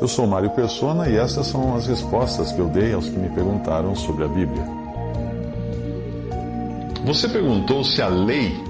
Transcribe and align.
Eu 0.00 0.08
sou 0.08 0.26
Mário 0.26 0.50
Persona 0.50 1.08
e 1.08 1.16
essas 1.16 1.46
são 1.46 1.74
as 1.74 1.86
respostas 1.86 2.52
que 2.52 2.58
eu 2.60 2.68
dei 2.68 2.92
aos 2.92 3.08
que 3.08 3.18
me 3.18 3.28
perguntaram 3.30 3.94
sobre 3.94 4.24
a 4.24 4.28
Bíblia. 4.28 4.64
Você 7.04 7.28
perguntou 7.28 7.82
se 7.82 8.00
a 8.00 8.08
lei 8.08 8.68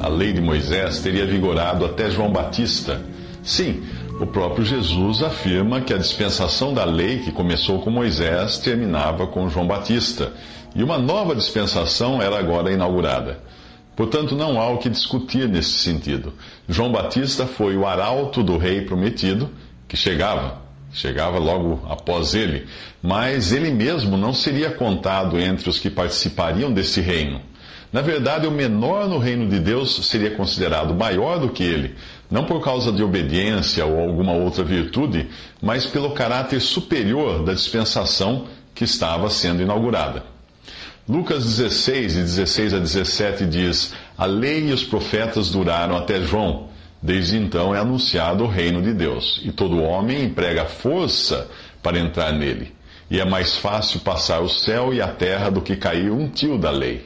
a 0.00 0.08
lei 0.08 0.32
de 0.32 0.40
Moisés 0.40 1.00
teria 1.00 1.24
vigorado 1.24 1.84
até 1.84 2.10
João 2.10 2.30
Batista. 2.30 3.00
Sim, 3.42 3.82
o 4.20 4.26
próprio 4.26 4.64
Jesus 4.64 5.22
afirma 5.22 5.80
que 5.80 5.94
a 5.94 5.98
dispensação 5.98 6.74
da 6.74 6.84
lei, 6.84 7.20
que 7.20 7.32
começou 7.32 7.80
com 7.80 7.90
Moisés, 7.90 8.58
terminava 8.58 9.26
com 9.26 9.48
João 9.48 9.66
Batista, 9.66 10.32
e 10.74 10.82
uma 10.82 10.98
nova 10.98 11.34
dispensação 11.34 12.20
era 12.20 12.38
agora 12.38 12.72
inaugurada. 12.72 13.38
Portanto, 13.96 14.34
não 14.34 14.60
há 14.60 14.68
o 14.70 14.78
que 14.78 14.90
discutir 14.90 15.48
nesse 15.48 15.70
sentido. 15.70 16.32
João 16.68 16.90
Batista 16.90 17.46
foi 17.46 17.76
o 17.76 17.86
arauto 17.86 18.42
do 18.42 18.58
rei 18.58 18.82
prometido, 18.82 19.48
que 19.86 19.96
chegava, 19.96 20.63
chegava 20.94 21.38
logo 21.38 21.84
após 21.90 22.34
ele, 22.34 22.66
mas 23.02 23.52
ele 23.52 23.70
mesmo 23.70 24.16
não 24.16 24.32
seria 24.32 24.70
contado 24.70 25.38
entre 25.38 25.68
os 25.68 25.78
que 25.78 25.90
participariam 25.90 26.72
desse 26.72 27.00
reino. 27.00 27.40
Na 27.92 28.00
verdade, 28.00 28.46
o 28.46 28.50
menor 28.50 29.08
no 29.08 29.18
reino 29.18 29.48
de 29.48 29.60
Deus 29.60 30.06
seria 30.06 30.30
considerado 30.30 30.94
maior 30.94 31.38
do 31.38 31.50
que 31.50 31.62
ele, 31.62 31.94
não 32.30 32.44
por 32.44 32.62
causa 32.62 32.90
de 32.90 33.02
obediência 33.02 33.84
ou 33.84 34.00
alguma 34.00 34.32
outra 34.32 34.64
virtude, 34.64 35.28
mas 35.60 35.86
pelo 35.86 36.10
caráter 36.10 36.60
superior 36.60 37.44
da 37.44 37.52
dispensação 37.52 38.46
que 38.74 38.84
estava 38.84 39.30
sendo 39.30 39.62
inaugurada. 39.62 40.24
Lucas 41.08 41.44
16, 41.44 42.14
de 42.14 42.20
16 42.22 42.74
a 42.74 42.78
17 42.78 43.46
diz: 43.46 43.94
A 44.16 44.24
lei 44.24 44.70
e 44.70 44.72
os 44.72 44.82
profetas 44.82 45.50
duraram 45.50 45.96
até 45.96 46.20
João. 46.22 46.68
Desde 47.04 47.36
então 47.36 47.74
é 47.74 47.78
anunciado 47.78 48.44
o 48.44 48.48
reino 48.48 48.80
de 48.80 48.94
Deus, 48.94 49.38
e 49.44 49.52
todo 49.52 49.82
homem 49.82 50.24
emprega 50.24 50.64
força 50.64 51.46
para 51.82 51.98
entrar 51.98 52.32
nele. 52.32 52.72
E 53.10 53.20
é 53.20 53.26
mais 53.26 53.58
fácil 53.58 54.00
passar 54.00 54.40
o 54.40 54.48
céu 54.48 54.94
e 54.94 55.02
a 55.02 55.08
terra 55.08 55.50
do 55.50 55.60
que 55.60 55.76
cair 55.76 56.10
um 56.10 56.26
tio 56.30 56.56
da 56.56 56.70
lei. 56.70 57.04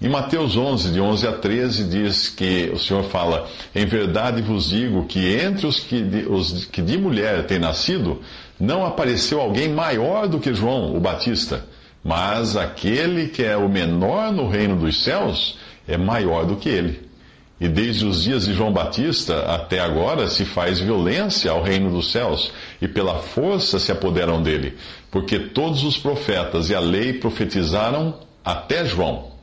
Em 0.00 0.08
Mateus 0.08 0.56
11, 0.56 0.92
de 0.92 1.00
11 1.00 1.26
a 1.26 1.32
13, 1.32 1.88
diz 1.88 2.28
que 2.28 2.70
o 2.72 2.78
Senhor 2.78 3.02
fala: 3.02 3.48
Em 3.74 3.84
verdade 3.84 4.42
vos 4.42 4.68
digo 4.68 5.06
que 5.06 5.34
entre 5.34 5.66
os 5.66 5.80
que 5.80 6.02
de, 6.02 6.24
os 6.28 6.66
que 6.66 6.80
de 6.80 6.96
mulher 6.96 7.46
têm 7.46 7.58
nascido, 7.58 8.22
não 8.60 8.86
apareceu 8.86 9.40
alguém 9.40 9.68
maior 9.68 10.28
do 10.28 10.38
que 10.38 10.54
João, 10.54 10.94
o 10.94 11.00
Batista. 11.00 11.66
Mas 12.04 12.56
aquele 12.56 13.26
que 13.26 13.42
é 13.42 13.56
o 13.56 13.68
menor 13.68 14.30
no 14.30 14.48
reino 14.48 14.76
dos 14.76 15.02
céus 15.02 15.58
é 15.88 15.96
maior 15.96 16.46
do 16.46 16.54
que 16.54 16.68
ele. 16.68 17.05
E 17.58 17.68
desde 17.68 18.04
os 18.04 18.22
dias 18.22 18.44
de 18.44 18.52
João 18.52 18.72
Batista 18.72 19.46
até 19.46 19.80
agora 19.80 20.28
se 20.28 20.44
faz 20.44 20.78
violência 20.78 21.50
ao 21.50 21.62
reino 21.62 21.90
dos 21.90 22.12
céus, 22.12 22.52
e 22.82 22.86
pela 22.86 23.18
força 23.18 23.78
se 23.78 23.90
apoderam 23.90 24.42
dele, 24.42 24.76
porque 25.10 25.38
todos 25.38 25.82
os 25.82 25.96
profetas 25.96 26.68
e 26.68 26.74
a 26.74 26.80
lei 26.80 27.14
profetizaram 27.14 28.20
até 28.44 28.84
João. 28.84 29.36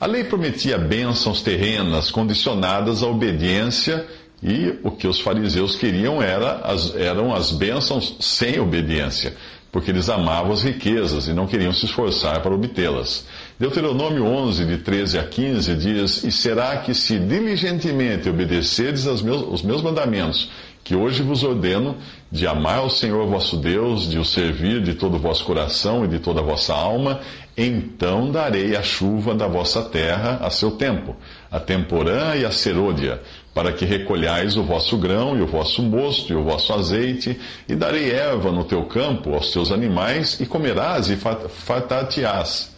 A 0.00 0.06
lei 0.06 0.24
prometia 0.24 0.76
bênçãos 0.76 1.40
terrenas 1.40 2.10
condicionadas 2.10 3.02
à 3.02 3.06
obediência 3.06 4.04
e 4.42 4.78
o 4.82 4.90
que 4.90 5.06
os 5.06 5.20
fariseus 5.20 5.76
queriam 5.76 6.20
era 6.20 6.56
as, 6.64 6.94
eram 6.96 7.32
as 7.32 7.52
bênçãos 7.52 8.16
sem 8.20 8.60
obediência, 8.60 9.34
porque 9.70 9.90
eles 9.90 10.10
amavam 10.10 10.52
as 10.52 10.62
riquezas 10.62 11.28
e 11.28 11.32
não 11.32 11.46
queriam 11.46 11.72
se 11.72 11.86
esforçar 11.86 12.42
para 12.42 12.52
obtê-las. 12.54 13.26
Deuteronômio 13.56 14.24
11, 14.24 14.64
de 14.64 14.78
13 14.78 15.16
a 15.16 15.24
15, 15.24 15.76
diz: 15.76 16.24
E 16.24 16.32
será 16.32 16.78
que 16.78 16.92
se 16.92 17.20
diligentemente 17.20 18.28
obedecerdes 18.28 19.06
aos 19.06 19.22
meus, 19.22 19.42
os 19.42 19.62
meus 19.62 19.80
mandamentos, 19.80 20.50
que 20.82 20.96
hoje 20.96 21.22
vos 21.22 21.44
ordeno, 21.44 21.96
de 22.32 22.48
amar 22.48 22.84
o 22.84 22.90
Senhor 22.90 23.28
vosso 23.28 23.56
Deus, 23.56 24.10
de 24.10 24.18
o 24.18 24.24
servir 24.24 24.82
de 24.82 24.94
todo 24.94 25.14
o 25.14 25.20
vosso 25.20 25.44
coração 25.44 26.04
e 26.04 26.08
de 26.08 26.18
toda 26.18 26.40
a 26.40 26.42
vossa 26.42 26.74
alma, 26.74 27.20
então 27.56 28.28
darei 28.28 28.74
a 28.74 28.82
chuva 28.82 29.36
da 29.36 29.46
vossa 29.46 29.82
terra 29.82 30.40
a 30.42 30.50
seu 30.50 30.72
tempo, 30.72 31.14
a 31.48 31.60
temporã 31.60 32.34
e 32.34 32.44
a 32.44 32.50
serôdia, 32.50 33.22
para 33.54 33.72
que 33.72 33.84
recolhais 33.84 34.56
o 34.56 34.64
vosso 34.64 34.98
grão 34.98 35.38
e 35.38 35.42
o 35.42 35.46
vosso 35.46 35.80
mosto 35.80 36.32
e 36.32 36.34
o 36.34 36.42
vosso 36.42 36.72
azeite, 36.72 37.38
e 37.68 37.76
darei 37.76 38.10
erva 38.10 38.50
no 38.50 38.64
teu 38.64 38.84
campo 38.86 39.32
aos 39.32 39.52
teus 39.52 39.70
animais, 39.70 40.40
e 40.40 40.44
comerás 40.44 41.08
e 41.08 41.16
fartar-te-ás. 41.16 42.73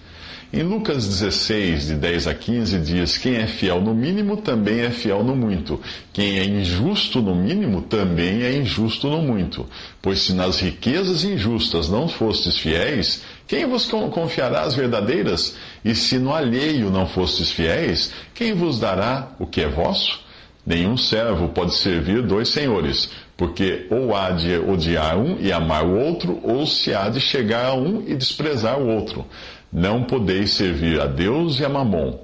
Em 0.53 0.63
Lucas 0.63 1.09
16, 1.09 1.89
de 1.89 1.95
10 1.97 2.29
a 2.29 2.35
15, 2.35 2.79
diz: 2.79 3.19
Quem 3.19 3.35
é 3.35 3.49
fiel 3.49 3.81
no 3.81 3.93
mínimo 3.93 4.37
também 4.37 4.81
é 4.81 4.91
fiel 4.91 5.25
no 5.25 5.35
muito. 5.35 5.81
Quem 6.13 6.39
é 6.39 6.45
injusto 6.45 7.21
no 7.21 7.35
mínimo 7.35 7.83
também 7.83 8.45
é 8.45 8.57
injusto 8.57 9.11
no 9.11 9.21
muito. 9.21 9.67
Pois 10.01 10.21
se 10.21 10.33
nas 10.33 10.61
riquezas 10.61 11.25
injustas 11.25 11.89
não 11.89 12.07
fostes 12.07 12.59
fiéis, 12.59 13.25
quem 13.49 13.67
vos 13.67 13.87
confiará 13.87 14.63
as 14.63 14.77
verdadeiras? 14.77 15.57
E 15.85 15.97
se 15.97 16.17
no 16.17 16.33
alheio 16.33 16.91
não 16.91 17.09
fostes 17.09 17.51
fiéis, 17.51 18.13
quem 18.33 18.55
vos 18.55 18.79
dará 18.79 19.33
o 19.41 19.47
que 19.47 19.63
é 19.63 19.69
vosso? 19.69 20.25
Nenhum 20.65 20.97
servo 20.97 21.49
pode 21.51 21.75
servir 21.77 22.23
dois 22.23 22.49
senhores, 22.49 23.09
porque 23.37 23.87
ou 23.89 24.17
há 24.17 24.31
de 24.31 24.57
odiar 24.59 25.17
um 25.17 25.39
e 25.39 25.53
amar 25.53 25.85
o 25.85 25.97
outro, 25.97 26.41
ou 26.43 26.67
se 26.67 26.93
há 26.93 27.09
de 27.09 27.21
chegar 27.21 27.67
a 27.67 27.75
um 27.75 28.03
e 28.05 28.17
desprezar 28.17 28.77
o 28.77 28.89
outro. 28.89 29.25
Não 29.73 30.05
podeis 30.05 30.53
servir 30.53 31.01
a 31.01 31.07
Deus 31.07 31.59
e 31.61 31.65
a 31.65 31.69
Mamon. 31.69 32.19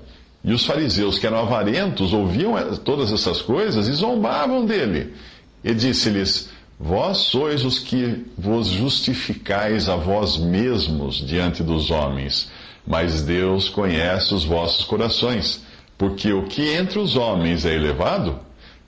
E 0.45 0.53
os 0.53 0.65
fariseus, 0.65 1.19
que 1.19 1.27
eram 1.27 1.39
avarentos, 1.39 2.13
ouviam 2.13 2.55
todas 2.79 3.13
essas 3.13 3.41
coisas 3.41 3.89
e 3.89 3.93
zombavam 3.93 4.65
dele. 4.65 5.15
E 5.63 5.73
disse-lhes: 5.73 6.51
Vós 6.79 7.19
sois 7.19 7.65
os 7.65 7.79
que 7.79 8.27
vos 8.37 8.67
justificais 8.67 9.89
a 9.89 9.95
vós 9.95 10.37
mesmos 10.37 11.17
diante 11.25 11.63
dos 11.63 11.91
homens, 11.91 12.51
mas 12.85 13.23
Deus 13.23 13.69
conhece 13.69 14.35
os 14.35 14.45
vossos 14.45 14.85
corações, 14.85 15.63
porque 15.97 16.33
o 16.33 16.45
que 16.45 16.75
entre 16.75 16.99
os 16.99 17.15
homens 17.15 17.65
é 17.65 17.73
elevado, 17.73 18.41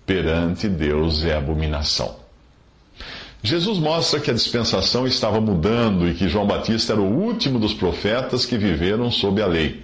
perante 0.05 0.69
Deus 0.69 1.25
é 1.25 1.37
abominação. 1.37 2.24
Jesus 3.47 3.79
mostra 3.79 4.21
que 4.21 4.31
a 4.31 4.35
dispensação 4.35 5.07
estava 5.07 5.39
mudando 5.39 6.09
e 6.09 6.15
que 6.15 6.31
João 6.31 6.47
Batista 6.47 6.95
era 6.95 7.03
o 7.03 7.15
último 7.15 7.59
dos 7.59 7.75
profetas 7.75 8.47
que 8.47 8.57
viveram 8.57 9.11
sob 9.11 9.43
a 9.43 9.47
lei. 9.47 9.83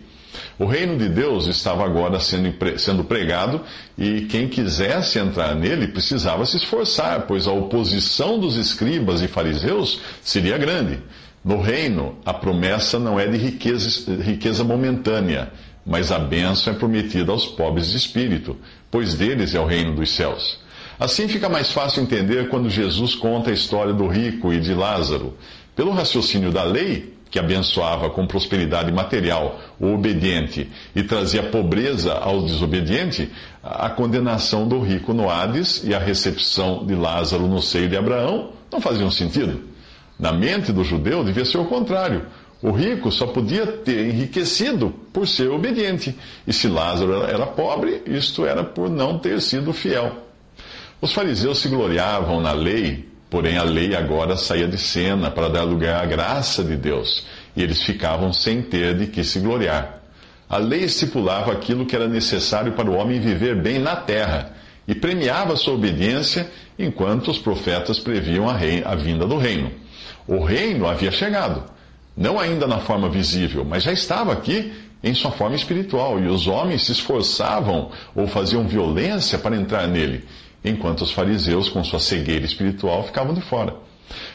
O 0.59 0.65
reino 0.65 0.97
de 0.97 1.10
Deus 1.10 1.47
estava 1.47 1.84
agora 1.84 2.19
sendo 2.21 3.04
pregado 3.04 3.60
e 3.98 4.22
quem 4.22 4.48
quisesse 4.48 5.19
entrar 5.19 5.54
nele 5.54 5.88
precisava 5.88 6.47
se 6.47 6.56
esforçar, 6.56 7.26
pois 7.26 7.47
a 7.47 7.53
oposição 7.53 8.38
dos 8.38 8.56
escribas 8.56 9.21
e 9.21 9.28
fariseus 9.28 10.00
seria 10.22 10.56
grande. 10.56 10.98
No 11.44 11.60
reino, 11.60 12.16
a 12.25 12.32
promessa 12.32 12.98
não 12.98 13.21
é 13.21 13.27
de 13.27 13.37
riqueza, 13.37 14.10
riqueza 14.22 14.65
momentânea, 14.65 15.53
mas 15.84 16.10
a 16.10 16.19
bênção 16.19 16.72
é 16.72 16.77
prometida 16.77 17.31
aos 17.31 17.44
pobres 17.44 17.91
de 17.91 17.98
espírito, 17.98 18.56
pois 18.91 19.12
deles 19.12 19.54
é 19.54 19.60
o 19.60 19.66
reino 19.66 19.94
dos 19.94 20.10
céus. 20.16 20.59
Assim 21.00 21.26
fica 21.28 21.48
mais 21.48 21.72
fácil 21.72 22.02
entender 22.02 22.50
quando 22.50 22.68
Jesus 22.68 23.14
conta 23.14 23.48
a 23.48 23.54
história 23.54 23.94
do 23.94 24.06
rico 24.06 24.52
e 24.52 24.60
de 24.60 24.74
Lázaro. 24.74 25.32
Pelo 25.74 25.92
raciocínio 25.92 26.52
da 26.52 26.62
lei, 26.62 27.14
que 27.30 27.38
abençoava 27.38 28.10
com 28.10 28.26
prosperidade 28.26 28.92
material 28.92 29.58
o 29.80 29.94
obediente 29.94 30.70
e 30.94 31.02
trazia 31.02 31.42
pobreza 31.42 32.12
ao 32.12 32.42
desobediente, 32.42 33.30
a 33.62 33.88
condenação 33.88 34.68
do 34.68 34.78
rico 34.78 35.14
no 35.14 35.30
Hades 35.30 35.82
e 35.84 35.94
a 35.94 35.98
recepção 35.98 36.84
de 36.84 36.94
Lázaro 36.94 37.48
no 37.48 37.62
seio 37.62 37.88
de 37.88 37.96
Abraão 37.96 38.50
não 38.70 38.78
faziam 38.78 39.10
sentido. 39.10 39.62
Na 40.18 40.32
mente 40.32 40.70
do 40.70 40.84
judeu 40.84 41.24
devia 41.24 41.46
ser 41.46 41.56
o 41.56 41.64
contrário. 41.64 42.26
O 42.60 42.72
rico 42.72 43.10
só 43.10 43.26
podia 43.26 43.66
ter 43.66 44.10
enriquecido 44.10 44.92
por 45.14 45.26
ser 45.26 45.48
obediente, 45.48 46.14
e 46.46 46.53
se 46.53 46.68
Lázaro 46.68 47.22
era 47.22 47.46
pobre, 47.46 48.03
isto 48.04 48.44
era 48.44 48.62
por 48.62 48.91
não 48.91 49.18
ter 49.18 49.41
sido 49.41 49.72
fiel. 49.72 50.29
Os 51.00 51.12
fariseus 51.12 51.58
se 51.58 51.68
gloriavam 51.68 52.42
na 52.42 52.52
lei, 52.52 53.08
porém 53.30 53.56
a 53.56 53.62
lei 53.62 53.97
agora 53.97 54.36
saía 54.36 54.68
de 54.68 54.76
cena 54.76 55.30
para 55.30 55.48
dar 55.48 55.62
lugar 55.62 56.02
à 56.02 56.04
graça 56.04 56.62
de 56.62 56.76
Deus, 56.76 57.26
e 57.56 57.62
eles 57.62 57.82
ficavam 57.82 58.34
sem 58.34 58.60
ter 58.60 58.94
de 58.98 59.06
que 59.06 59.24
se 59.24 59.41
gloriar. 59.41 60.02
A 60.47 60.58
lei 60.58 60.80
estipulava 60.80 61.52
aquilo 61.52 61.86
que 61.86 61.97
era 61.97 62.06
necessário 62.06 62.72
para 62.72 62.91
o 62.91 62.94
homem 62.94 63.18
viver 63.18 63.56
bem 63.56 63.78
na 63.78 63.97
terra 63.97 64.52
e 64.86 64.94
premiava 64.94 65.56
sua 65.56 65.74
obediência 65.74 66.50
enquanto 66.78 67.30
os 67.30 67.38
profetas 67.38 67.98
previam 67.98 68.46
a, 68.46 68.53
rei, 68.53 68.82
a 68.84 68.94
vinda 68.94 69.26
do 69.26 69.38
reino. 69.38 69.70
O 70.26 70.44
reino 70.44 70.86
havia 70.86 71.10
chegado, 71.10 71.64
não 72.14 72.38
ainda 72.38 72.66
na 72.66 72.78
forma 72.78 73.08
visível, 73.08 73.64
mas 73.64 73.84
já 73.84 73.92
estava 73.92 74.32
aqui 74.32 74.70
em 75.03 75.14
sua 75.14 75.30
forma 75.30 75.56
espiritual, 75.56 76.20
e 76.20 76.26
os 76.26 76.46
homens 76.46 76.84
se 76.84 76.92
esforçavam 76.92 77.91
ou 78.14 78.26
faziam 78.26 78.68
violência 78.68 79.38
para 79.38 79.56
entrar 79.56 79.86
nele, 79.88 80.26
enquanto 80.65 81.03
os 81.03 81.10
fariseus, 81.10 81.68
com 81.68 81.83
sua 81.83 82.01
cegueira 82.01 82.45
espiritual, 82.45 83.04
ficavam 83.04 83.34
de 83.34 83.41
fora. 83.41 83.74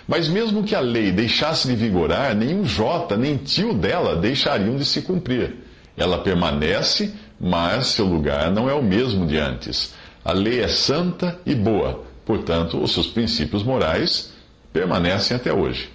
Mas 0.07 0.27
mesmo 0.27 0.63
que 0.63 0.75
a 0.75 0.79
lei 0.79 1.11
deixasse 1.11 1.67
de 1.67 1.75
vigorar, 1.75 2.35
nenhum 2.35 2.65
Jota, 2.65 3.17
nem 3.17 3.37
tio 3.37 3.73
dela 3.73 4.15
deixariam 4.15 4.75
de 4.77 4.85
se 4.85 5.01
cumprir. 5.01 5.55
Ela 5.97 6.19
permanece, 6.19 7.13
mas 7.39 7.87
seu 7.87 8.05
lugar 8.05 8.51
não 8.51 8.69
é 8.69 8.73
o 8.73 8.83
mesmo 8.83 9.25
de 9.25 9.37
antes. 9.37 9.93
A 10.23 10.33
lei 10.33 10.61
é 10.61 10.67
santa 10.67 11.39
e 11.45 11.53
boa, 11.53 12.03
portanto, 12.25 12.81
os 12.81 12.93
seus 12.93 13.07
princípios 13.07 13.63
morais 13.63 14.33
permanecem 14.73 15.35
até 15.35 15.53
hoje. 15.53 15.94